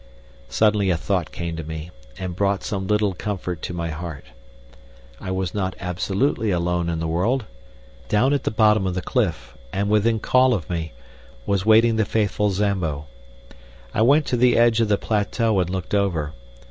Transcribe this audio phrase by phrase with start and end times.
[0.49, 4.25] Suddenly a thought came to me and brought some little comfort to my heart.
[5.19, 7.45] I was not absolutely alone in the world.
[8.09, 10.93] Down at the bottom of the cliff, and within call of me,
[11.45, 13.05] was waiting the faithful Zambo.
[13.93, 16.33] I went to the edge of the plateau and looked over.